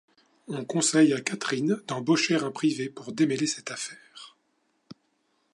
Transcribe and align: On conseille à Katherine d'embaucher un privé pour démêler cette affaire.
On 0.47 0.65
conseille 0.65 1.13
à 1.13 1.21
Katherine 1.21 1.79
d'embaucher 1.85 2.33
un 2.35 2.49
privé 2.49 2.89
pour 2.89 3.11
démêler 3.11 3.45
cette 3.45 3.69
affaire. 3.69 4.35